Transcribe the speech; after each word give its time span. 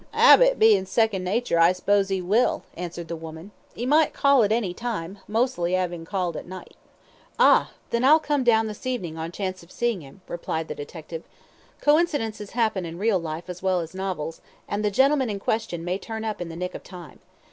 "'Abit 0.15 0.57
bein' 0.57 0.87
second 0.87 1.23
nature 1.23 1.59
I 1.59 1.73
s'pose 1.73 2.09
he 2.09 2.23
will," 2.23 2.63
answered 2.75 3.07
the 3.07 3.15
woman, 3.15 3.51
"'e 3.77 3.85
might 3.85 4.13
call 4.15 4.41
at 4.41 4.51
any 4.51 4.73
time, 4.73 5.19
mostly 5.27 5.75
'avin' 5.75 6.05
called 6.05 6.35
at 6.35 6.47
night." 6.47 6.75
"Ah! 7.37 7.69
then 7.91 8.03
I'll 8.03 8.19
come 8.19 8.43
down 8.43 8.65
this 8.65 8.87
evening 8.87 9.15
on 9.19 9.31
chance 9.31 9.61
of 9.61 9.71
seeing 9.71 10.01
him," 10.01 10.21
replied 10.27 10.69
the 10.69 10.73
detective. 10.73 11.21
"Coincidences 11.81 12.53
happen 12.57 12.83
in 12.83 12.97
real 12.97 13.19
life 13.19 13.47
as 13.47 13.61
well 13.61 13.79
as 13.79 13.93
in 13.93 13.99
novels, 13.99 14.41
and 14.67 14.83
the 14.83 14.89
gentleman 14.89 15.29
in 15.29 15.37
question 15.37 15.85
may 15.85 15.99
turn 15.99 16.25
up 16.25 16.41
in 16.41 16.49
the 16.49 16.55
nick 16.55 16.73
of 16.73 16.81
time. 16.83 17.19